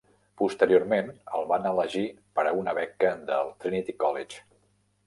[0.41, 2.03] Posteriorment, el van elegir
[2.39, 4.47] per a una beca del Trinity College.